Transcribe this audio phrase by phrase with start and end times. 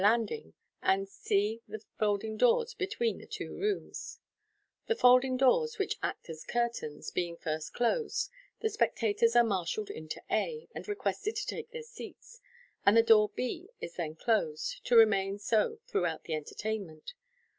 [0.01, 0.51] landing,
[0.81, 4.17] and c c the folding doors between the two rooms
[4.87, 10.19] The folding doors (which act as curtain) being first closed, the spectators are marshalled into
[10.31, 12.41] A, and requested to take their seats,
[12.83, 17.13] and the door b is then closed, to remain so throughout the entertainment.